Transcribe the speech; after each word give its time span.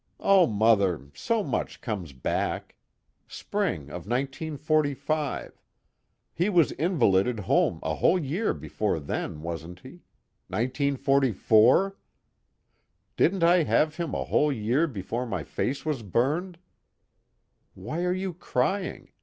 O 0.19 0.47
Mother, 0.47 1.11
so 1.13 1.43
much 1.43 1.79
comes 1.79 2.11
back! 2.11 2.73
Spring 3.27 3.81
of 3.91 4.07
1945 4.07 5.61
he 6.33 6.49
was 6.49 6.71
invalided 6.71 7.41
home 7.41 7.79
a 7.83 7.93
whole 7.93 8.17
year 8.17 8.51
before 8.55 8.99
then, 8.99 9.43
wasn't 9.43 9.81
he? 9.81 10.01
1944? 10.47 11.95
Didn't 13.15 13.43
I 13.43 13.61
have 13.61 13.97
him 13.97 14.15
a 14.15 14.23
whole 14.23 14.51
year 14.51 14.87
before 14.87 15.27
my 15.27 15.43
face 15.43 15.85
was 15.85 16.01
burned? 16.01 16.57
Why 17.75 18.03
are 18.03 18.11
you 18.11 18.33
crying? 18.33 19.11